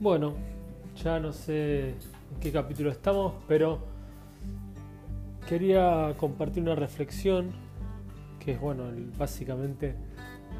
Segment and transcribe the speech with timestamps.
[0.00, 0.32] Bueno,
[1.04, 1.94] ya no sé en
[2.40, 3.80] qué capítulo estamos, pero
[5.46, 7.50] quería compartir una reflexión
[8.42, 8.84] que es bueno,
[9.18, 9.94] básicamente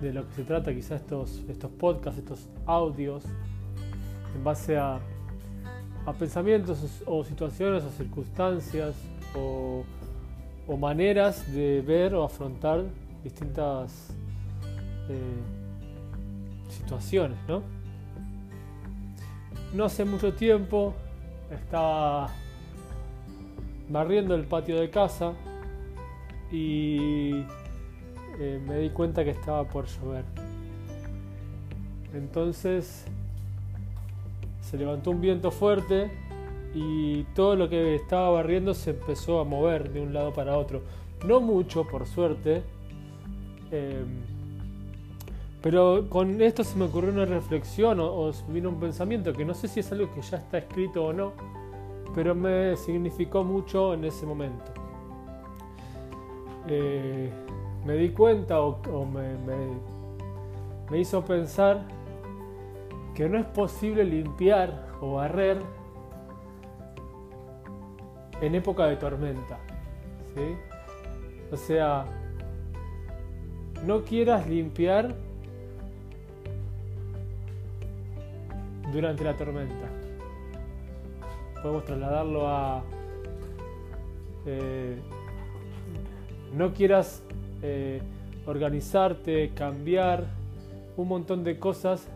[0.00, 3.24] de lo que se trata quizás estos, estos podcasts, estos audios,
[4.34, 5.00] en base a,
[6.06, 8.94] a pensamientos o situaciones o circunstancias
[9.34, 9.84] o,
[10.78, 12.84] maneras de ver o afrontar
[13.22, 14.14] distintas
[15.10, 15.42] eh,
[16.70, 17.75] situaciones, ¿no?
[19.74, 20.94] No hace mucho tiempo
[21.50, 22.30] estaba
[23.88, 25.32] barriendo el patio de casa
[26.50, 27.44] y
[28.38, 30.24] eh, me di cuenta que estaba por llover.
[32.14, 33.04] Entonces
[34.60, 36.10] se levantó un viento fuerte
[36.74, 40.82] y todo lo que estaba barriendo se empezó a mover de un lado para otro.
[41.26, 42.62] No mucho, por suerte.
[43.70, 44.35] Em,
[45.66, 49.66] pero con esto se me ocurrió una reflexión o, vino un pensamiento que no sé
[49.66, 51.32] si es algo que ya está escrito o no,
[52.14, 54.72] pero me significó mucho en ese momento.
[56.68, 57.32] Eh,
[57.84, 61.82] me di cuenta o, me, hizo pensar
[63.12, 65.58] que no es posible limpiar o barrer
[68.40, 69.58] en época de tormenta.
[71.50, 72.04] O sea,
[73.84, 75.25] no quieras limpiar
[78.92, 79.88] durante la tormenta.
[81.62, 82.82] Podemos trasladarlo a...
[84.46, 84.96] Eh,
[86.54, 87.22] no quieras
[87.62, 88.00] eh,
[88.46, 90.24] organizarte, cambiar,
[90.96, 92.08] un montón de cosas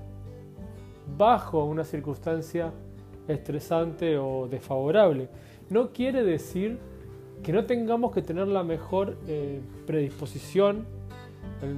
[1.19, 2.73] bajo una circunstancia
[3.29, 5.29] estresante o desfavorable.
[5.69, 6.79] No quiere decir
[7.43, 10.87] que no tengamos que tener la mejor eh, predisposición,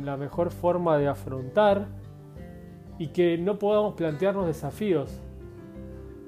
[0.04, 1.86] la mejor forma de afrontar
[2.98, 5.10] y que no podamos plantearnos desafíos,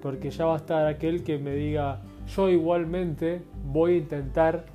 [0.02, 2.02] porque ya va a estar aquel que me diga,
[2.34, 4.66] yo igualmente voy a intentar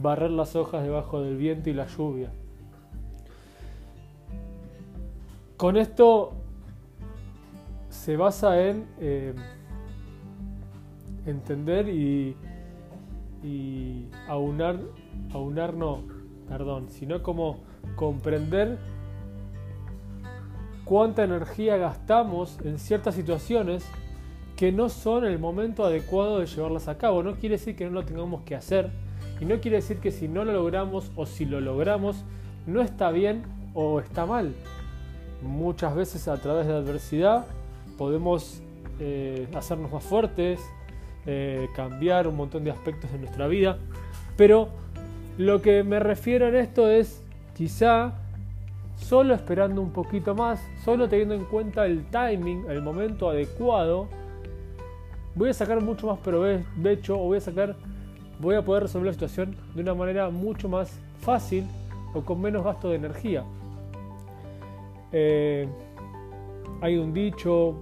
[0.00, 2.30] barrer las hojas debajo del viento y la lluvia.
[5.56, 6.32] Con esto
[7.88, 9.34] se basa en eh,
[11.26, 12.36] entender y,
[13.42, 14.78] y aunar,
[15.32, 16.04] aunar no,
[16.48, 17.58] perdón, sino como
[17.96, 18.78] comprender
[20.88, 23.84] cuánta energía gastamos en ciertas situaciones
[24.56, 27.22] que no son el momento adecuado de llevarlas a cabo.
[27.22, 28.90] No quiere decir que no lo tengamos que hacer,
[29.40, 32.24] y no quiere decir que si no lo logramos o si lo logramos
[32.66, 33.42] no está bien
[33.74, 34.54] o está mal.
[35.42, 37.46] Muchas veces a través de la adversidad
[37.96, 38.62] podemos
[38.98, 40.58] eh, hacernos más fuertes,
[41.26, 43.78] eh, cambiar un montón de aspectos de nuestra vida.
[44.36, 44.70] Pero
[45.36, 47.22] lo que me refiero en esto es
[47.54, 48.14] quizá
[48.98, 54.08] solo esperando un poquito más, solo teniendo en cuenta el timing, el momento adecuado,
[55.34, 57.76] voy a sacar mucho más provecho o voy a sacar
[58.40, 61.64] poder resolver la situación de una manera mucho más fácil
[62.14, 63.44] o con menos gasto de energía.
[65.12, 65.68] Eh,
[66.80, 67.74] hay un dicho,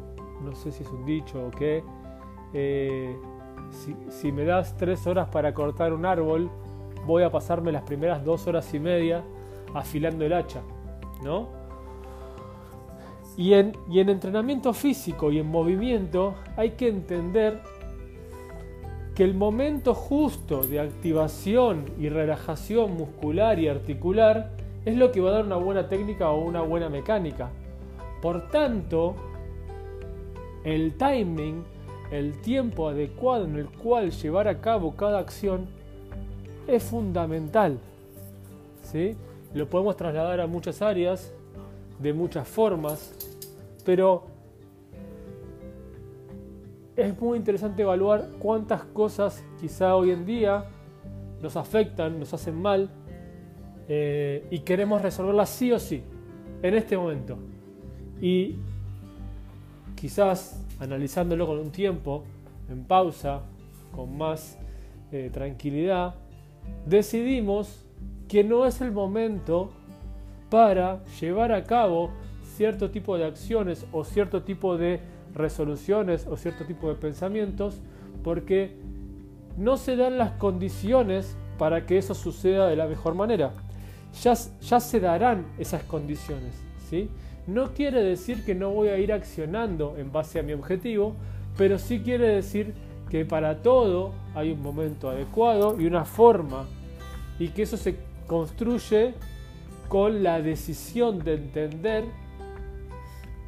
[0.42, 1.82] no sé si es un dicho o qué,
[2.54, 3.16] eh,
[4.10, 6.50] si, me das tres horas para cortar un árbol,
[7.04, 9.22] voy a pasarme las primeras dos horas y media
[9.74, 10.60] afilando el hacha,
[11.22, 11.48] ¿no?
[13.36, 17.60] Y en, y en entrenamiento físico y en movimiento hay que entender
[19.14, 24.50] que el momento justo de activación y relajación muscular y articular
[24.84, 27.50] es lo que va a dar una buena técnica o una buena mecánica.
[28.20, 29.16] Por tanto,
[30.64, 31.64] el timing,
[32.10, 35.66] el tiempo adecuado en el cual llevar a cabo cada acción
[36.66, 37.78] es fundamental.
[38.82, 39.16] ¿sí?
[39.54, 41.32] Lo podemos trasladar a muchas áreas,
[41.98, 43.14] de muchas formas,
[43.84, 44.24] pero
[46.96, 50.64] es muy interesante evaluar cuántas cosas quizá hoy en día
[51.42, 52.90] nos afectan, nos hacen mal
[53.88, 56.02] eh, y queremos resolverlas sí o sí,
[56.62, 57.38] en este momento.
[58.20, 58.56] Y
[59.94, 62.24] quizás analizándolo con un tiempo,
[62.68, 63.42] en pausa,
[63.94, 64.58] con más
[65.12, 66.14] eh, tranquilidad,
[66.84, 67.85] decidimos
[68.28, 69.70] que no es el momento
[70.50, 72.10] para llevar a cabo
[72.56, 75.00] cierto tipo de acciones o cierto tipo de
[75.34, 77.80] resoluciones o cierto tipo de pensamientos
[78.22, 78.76] porque
[79.56, 83.52] no se dan las condiciones para que eso suceda de la mejor manera.
[84.22, 86.54] Ya, ya se darán esas condiciones.
[86.88, 87.10] ¿sí?
[87.46, 91.14] No quiere decir que no voy a ir accionando en base a mi objetivo,
[91.56, 92.74] pero sí quiere decir
[93.10, 96.64] que para todo hay un momento adecuado y una forma
[97.38, 97.96] y que eso se
[98.26, 99.14] construye
[99.88, 102.04] con la decisión de entender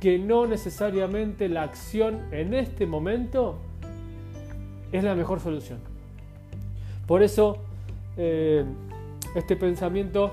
[0.00, 3.58] que no necesariamente la acción en este momento
[4.92, 5.80] es la mejor solución.
[7.06, 7.58] Por eso,
[8.16, 8.64] eh,
[9.34, 10.32] este pensamiento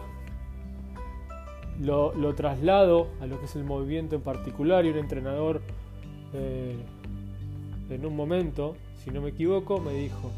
[1.82, 5.62] lo, traslado a lo que es el movimiento en particular y un entrenador
[6.34, 6.76] eh,
[7.90, 10.32] en un momento, si no me equivoco, me dijo,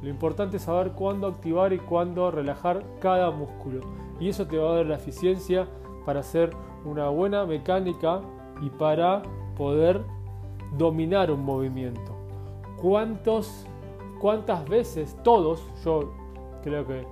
[0.00, 3.80] lo importante es saber cuándo activar y cuándo relajar cada músculo.
[4.20, 5.66] Y eso te va a dar la eficiencia
[6.04, 6.50] para hacer
[6.84, 8.20] una buena mecánica
[8.62, 9.22] y para
[9.56, 10.02] poder
[10.76, 12.16] dominar un movimiento.
[12.80, 13.66] ¿Cuántos,
[14.20, 16.12] ¿Cuántas veces todos, yo
[16.62, 17.04] creo que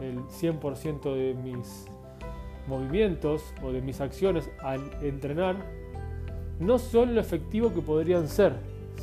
[0.00, 1.86] el 100% de mis
[2.66, 5.56] movimientos o de mis acciones al entrenar
[6.58, 8.54] no son lo efectivo que podrían ser?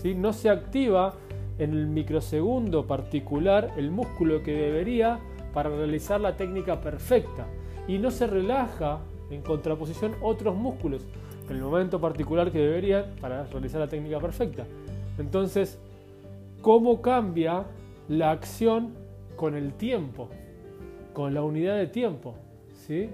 [0.02, 0.14] ¿sí?
[0.14, 1.14] No se activa
[1.60, 5.20] en el microsegundo particular el músculo que debería
[5.54, 7.48] para realizar la técnica perfecta
[7.88, 9.00] y no se relaja
[9.30, 11.02] en contraposición otros músculos
[11.50, 14.66] en el momento particular que deberían para realizar la técnica perfecta.
[15.18, 15.80] Entonces,
[16.62, 17.66] ¿cómo cambia
[18.10, 18.94] la acción
[19.36, 20.30] con el tiempo?
[21.14, 22.36] Con la unidad de tiempo.
[22.74, 23.10] ¿sí?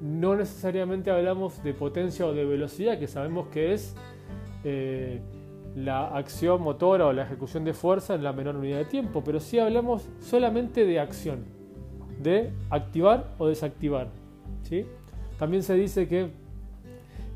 [0.00, 3.96] No necesariamente hablamos de potencia o de velocidad, que sabemos que es
[4.64, 5.20] eh,
[5.74, 9.40] la acción motora o la ejecución de fuerza en la menor unidad de tiempo, pero
[9.40, 11.44] sí hablamos solamente de acción,
[12.20, 14.08] de activar o desactivar.
[14.62, 14.84] ¿sí?
[15.38, 16.30] También se dice que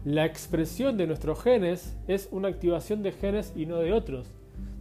[0.05, 4.31] la expresión de nuestros genes es una activación de genes y no de otros.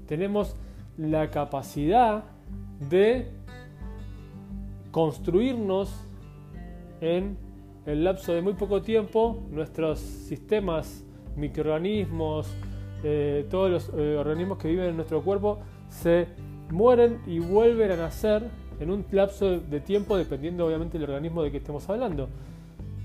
[0.08, 0.56] Tenemos
[0.98, 2.26] la capacidad
[2.90, 3.28] de
[4.92, 5.94] construirnos
[7.02, 7.38] en
[7.86, 11.04] el lapso de muy poco tiempo nuestros sistemas,
[11.36, 12.56] microorganismos,
[13.04, 15.60] eh, todos los eh, organismos que viven en nuestro cuerpo
[15.90, 16.28] se
[16.72, 18.44] mueren y vuelven a nacer
[18.80, 22.30] en un lapso de tiempo dependiendo obviamente del organismo de que estemos hablando.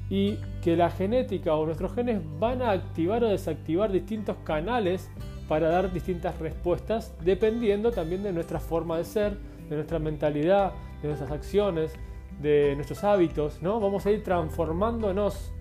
[0.09, 5.09] Y que la genética o nuestros genes van a activar o desactivar distintos canales
[5.49, 9.37] para dar distintas respuestas dependiendo también de nuestra forma de ser,
[9.69, 10.73] de nuestra mentalidad,
[11.03, 11.93] de nuestras acciones,
[12.41, 13.81] de nuestros hábitos, ¿no?
[13.81, 15.53] Vamos a ir transformándonos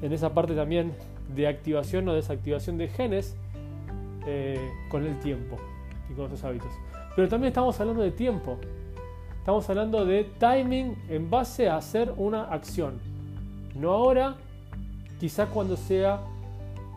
[0.00, 0.92] en esa parte también
[1.34, 3.36] de activación o desactivación de genes
[4.26, 5.56] eh, con el tiempo
[6.10, 6.72] y con nuestros hábitos.
[7.16, 8.58] Pero también estamos hablando de tiempo.
[9.38, 13.00] Estamos hablando de timing en base a hacer una acción.
[13.74, 14.36] No ahora,
[15.18, 16.20] quizá cuando sea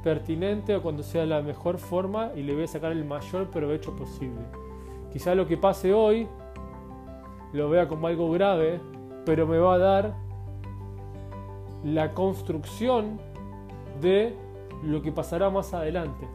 [0.03, 3.95] pertinente o cuando sea la mejor forma y le voy a sacar el mayor provecho
[3.95, 4.41] posible.
[5.11, 6.27] Quizá lo que pase hoy
[7.53, 8.79] lo vea como algo grave,
[9.25, 10.13] pero me va a dar
[11.83, 13.19] la construcción
[14.01, 14.33] de
[14.83, 16.27] lo que pasará más adelante.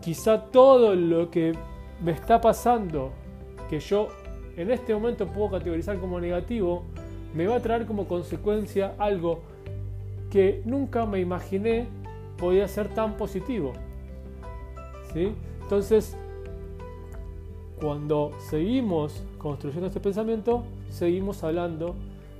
[0.00, 1.52] Quizá todo lo que
[2.02, 3.10] me está pasando,
[3.68, 4.08] que yo
[4.56, 6.84] en este momento puedo categorizar como negativo,
[7.34, 9.40] me va a traer como consecuencia algo
[10.30, 11.86] que nunca me imaginé
[12.38, 13.72] podía ser tan positivo.
[15.12, 15.32] ¿Sí?
[15.62, 16.16] Entonces,
[17.80, 21.94] cuando seguimos construyendo este pensamiento, seguimos hablando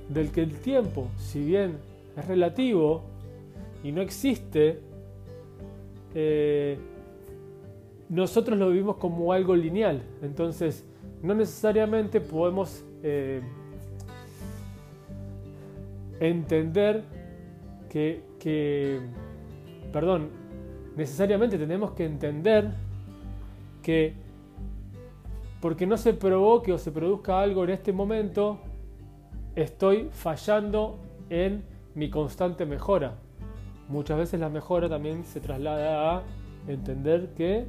[0.09, 1.77] del que el tiempo, si bien
[2.17, 3.03] es relativo
[3.83, 4.79] y no existe,
[6.15, 6.77] eh,
[8.09, 10.01] nosotros lo vivimos como algo lineal.
[10.21, 10.85] Entonces,
[11.21, 13.41] no necesariamente podemos eh,
[16.19, 17.03] entender
[17.89, 18.99] que, que,
[19.91, 20.29] perdón,
[20.95, 22.71] necesariamente tenemos que entender
[23.81, 24.13] que
[25.61, 28.59] porque no se provoque o se produzca algo en este momento,
[29.55, 30.99] estoy fallando
[31.29, 31.63] en
[31.97, 33.15] mi constante mejora.
[33.89, 36.23] Muchas veces la mejora también se traslada a
[36.67, 37.65] entender que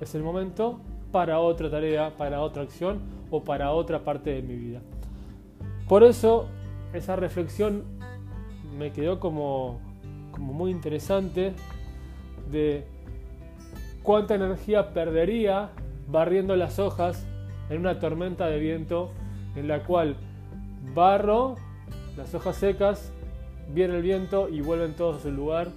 [0.00, 0.78] es el momento
[1.10, 3.00] para otra tarea, para otra acción
[3.32, 4.80] o para otra parte de mi vida.
[5.88, 6.46] Por eso
[6.92, 7.82] esa reflexión
[8.78, 9.80] me quedó como,
[10.30, 11.54] como muy interesante
[12.52, 12.84] de
[14.04, 15.70] cuánta energía perdería
[16.06, 17.26] barriendo las hojas
[17.68, 19.10] en una tormenta de viento
[19.56, 20.14] en la cual
[20.94, 21.56] barro
[22.16, 23.10] las hojas secas
[23.74, 25.68] viene el viento y vuelven todos a su lugar,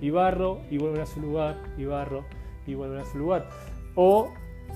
[0.00, 2.24] y barro y vuelven a su lugar, y barro
[2.66, 3.48] y vuelven a su lugar.
[3.94, 4.30] O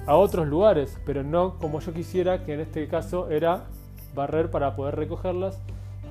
[0.07, 3.67] a otros lugares, pero no como yo quisiera, que en este caso era
[4.15, 5.61] barrer para poder recogerlas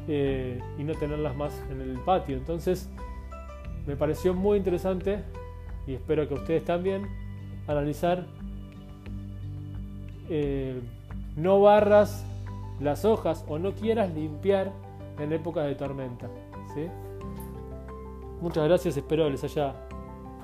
[0.08, 2.38] eh, y no tenerlas más en el patio.
[2.38, 2.90] Entonces
[3.86, 5.24] me pareció muy interesante
[5.88, 7.08] y espero que ustedes también
[7.68, 8.26] analizar
[10.30, 10.82] eh,
[11.36, 12.26] no barras
[12.80, 14.72] las hojas o no quieras limpiar
[15.20, 16.28] en época de tormenta.
[18.42, 19.76] Muchas gracias, espero les haya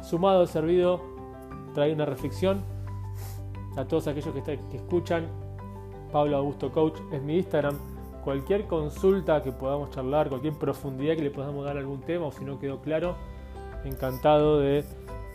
[0.01, 1.01] sumado, servido,
[1.73, 2.63] traído una reflexión.
[3.77, 5.27] A todos aquellos que, que escuchan,
[6.11, 7.77] Pablo Augusto Coach es mi Instagram.
[8.23, 12.31] cualquier consulta que podamos charlar, cualquier profundidad que le podamos dar a algún tema o
[12.31, 13.15] si no quedó claro,
[13.85, 14.83] encantado de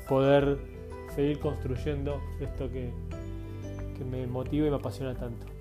[0.08, 0.58] poder
[1.14, 2.92] seguir construyendo esto que,
[3.96, 5.53] que me motiva y me apasiona tanto.